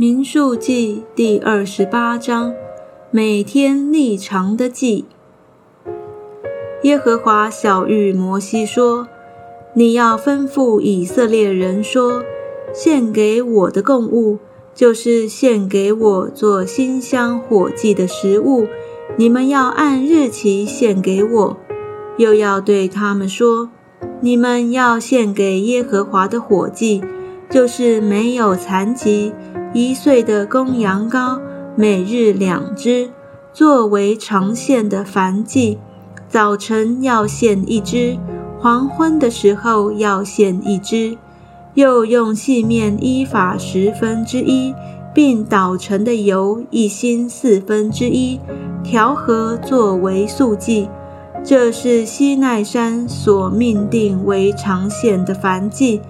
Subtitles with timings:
[0.00, 2.54] 民数记第二十八章，
[3.10, 5.04] 每天立长的祭。
[6.84, 9.06] 耶和华小谕摩西说
[9.76, 12.22] ：“你要吩咐以色列人说，
[12.72, 14.38] 献给我的供物，
[14.74, 18.66] 就是献给我做馨香火祭的食物，
[19.18, 21.56] 你们要按日期献给我。
[22.16, 23.68] 又要对他们说，
[24.22, 27.04] 你们要献给耶和华的火祭，
[27.50, 29.34] 就是没有残疾。”
[29.72, 31.40] 一岁的公羊羔，
[31.76, 33.08] 每日两只，
[33.52, 35.78] 作为长线的燔祭。
[36.28, 38.18] 早晨要献一只，
[38.58, 41.16] 黄昏的时候要献一只。
[41.74, 44.74] 又用细面一法十分之一，
[45.14, 48.40] 并捣成的油一心四分之一，
[48.82, 50.88] 调和作为素祭。
[51.44, 56.00] 这是西奈山所命定为长线的凡祭。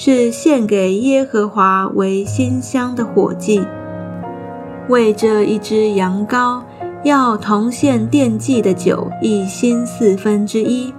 [0.00, 3.66] 是献给耶和华为馨香的火祭。
[4.88, 6.62] 为这一只羊羔，
[7.02, 10.94] 要同献奠祭的酒一星四分之一。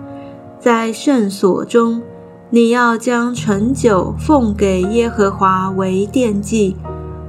[0.60, 2.02] 在圣所中，
[2.50, 6.76] 你要将醇酒奉给耶和华为奠祭。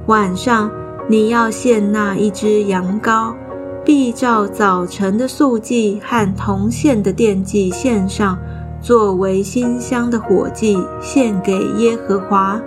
[0.07, 0.69] 晚上，
[1.07, 3.33] 你要献那一只羊羔，
[3.85, 8.37] 必照早晨的素祭和同献的奠祭献上。
[8.81, 12.59] 作为馨香的火祭献给耶和华。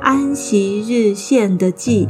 [0.00, 2.06] 安息日献的祭，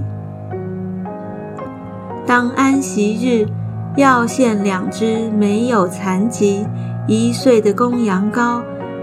[2.27, 3.49] 当安息日
[3.97, 6.67] 要献两只没有残疾、
[7.09, 8.61] 一岁的公羊羔，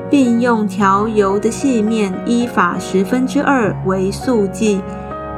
[0.07, 4.79] 并用调油的细面依法十分之二为素祭，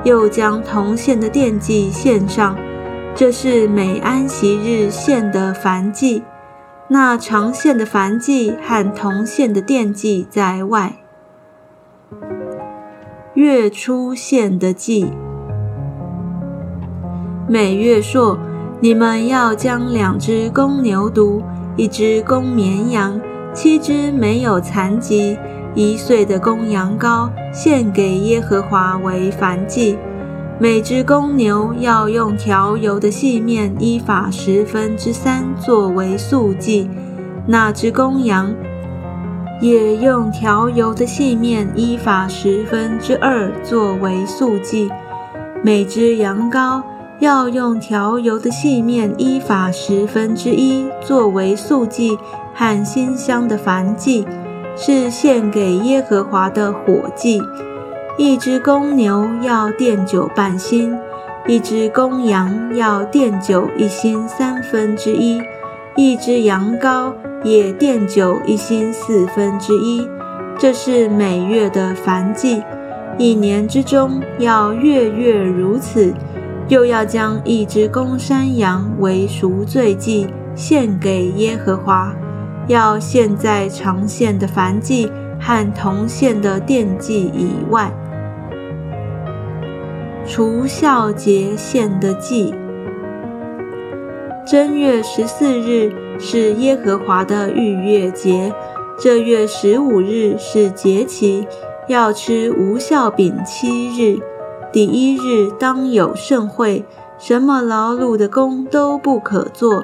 [0.04, 2.56] 又将铜线的奠祭献上。
[3.16, 6.22] 这是每安息日献的燔祭。
[6.92, 10.96] 那长线的燔祭和铜线的奠祭在外。
[13.36, 15.14] 月初献的祭，
[17.48, 18.40] 每月朔，
[18.80, 21.44] 你们要将两只公牛犊、
[21.76, 23.22] 一只公绵羊、
[23.54, 25.38] 七只没有残疾、
[25.76, 29.96] 一岁的公羊羔献给耶和华为燔祭。
[30.62, 36.90] 每只公牛要用调油的细面依法十分之三作为素祭，
[37.48, 38.54] 那只公羊
[39.62, 44.90] 也用调油的细面依法十分之二作为素祭。
[45.64, 46.84] 每只羊羔
[47.20, 52.18] 要用调油的细面依法十分之一作为素祭
[52.54, 54.28] 和馨香的燔祭，
[54.76, 57.42] 是献给耶和华的火祭。
[58.22, 60.94] 一只公牛要奠酒半薪，
[61.48, 65.42] 一只公羊要奠酒一薪三分之一，
[65.96, 67.14] 一只羊羔
[67.46, 70.06] 也奠酒一薪四分之一。
[70.58, 72.62] 这是每月的燔祭，
[73.18, 76.14] 一年之中要月月如此。
[76.68, 82.14] 又要将一只公山羊为赎罪祭献给耶和华，
[82.68, 85.10] 要献在长线的燔祭
[85.40, 87.90] 和铜线的奠祭以外。
[90.30, 92.54] 除孝节献的祭。
[94.46, 98.54] 正月十四日是耶和华的逾越节，
[99.00, 101.48] 这月十五日是节期，
[101.88, 104.20] 要吃无孝饼七日。
[104.72, 106.86] 第一日当有盛会，
[107.18, 109.84] 什么劳碌的工都不可做。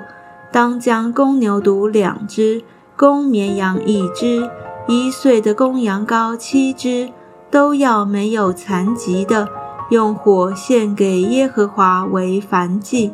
[0.52, 2.62] 当将公牛犊两只，
[2.96, 4.48] 公绵羊一只，
[4.88, 7.10] 一岁的公羊羔七只，
[7.50, 9.50] 都要没有残疾的。
[9.90, 13.14] 用火献给耶和华为燔祭，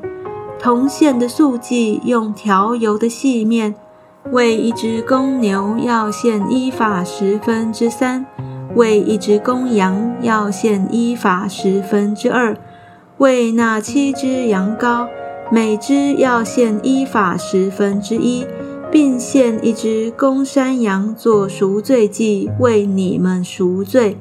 [0.58, 3.76] 铜线的素祭用调油的细面，
[4.32, 8.26] 为一只公牛要献一法十分之三，
[8.76, 12.56] 为一只公羊要献一法十分之二，
[13.18, 15.08] 为那七只羊羔，
[15.52, 18.46] 每只要献一法十分之一，
[18.90, 24.16] 并献一只公山羊做赎罪祭，为你们赎罪。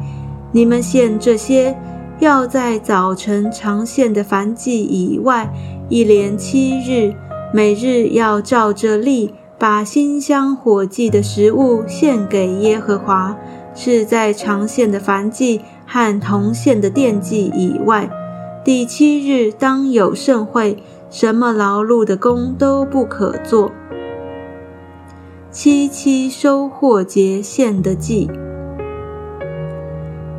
[0.51, 1.77] 你们献这些。
[2.21, 5.51] 要在早晨长线的燔祭以外，
[5.89, 7.15] 一连七日，
[7.53, 13.35] 每日要照着例，把馨香火祭的食物献给耶和华，
[13.75, 18.11] 是在长线的燔祭和铜线的奠祭以外。
[18.63, 20.77] 第七日当有盛会，
[21.09, 23.73] 什么劳碌的工都不可做。
[25.51, 28.31] 七七收获节献的祭。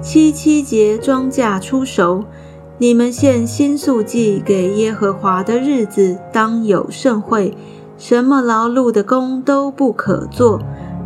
[0.02, 2.24] 七七节庄稼出熟，
[2.80, 7.56] 你们献新素祭给耶和华的日子，当有盛会，
[8.00, 10.60] 什么劳碌的工都不可做，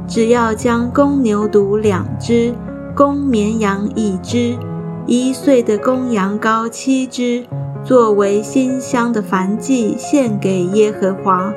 [0.07, 2.55] 只要将公牛犊两只，
[2.95, 4.57] 公绵羊一只，
[5.05, 7.45] 一岁的公羊羔七只，
[7.83, 11.53] 作为馨香的燔祭献给耶和华。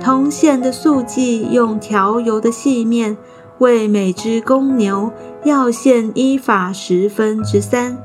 [0.00, 3.16] 同献的素祭用调油的细面，
[3.58, 5.10] 为每只公牛
[5.44, 7.98] 要献依法十分之三，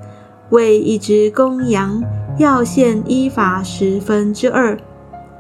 [0.50, 2.04] 为一只公羊
[2.38, 4.78] 要献依法十分之二，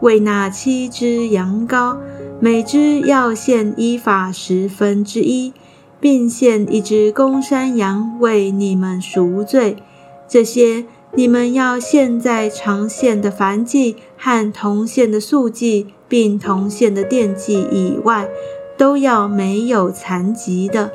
[0.01, 1.97] 为那七只羊羔，
[2.39, 5.53] 每只要献依法十分之一，
[5.99, 9.77] 并献一只公山羊为你们赎罪。
[10.27, 10.85] 这些。
[11.15, 18.27] 你们要献在长线的燔祭和同线的素祭，并同线的奠祭以外，
[18.83, 20.91] 都要没有残疾的。